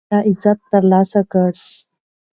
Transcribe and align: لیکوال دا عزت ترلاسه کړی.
لیکوال 0.03 0.15
دا 0.25 0.27
عزت 0.29 0.57
ترلاسه 0.71 1.21
کړی. 1.31 1.65